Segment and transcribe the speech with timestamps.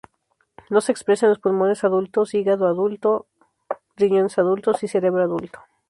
[0.71, 3.27] No se expresa en los pulmones adultos, hígado adulto,
[3.97, 5.59] riñones adultos y cerebro adulto.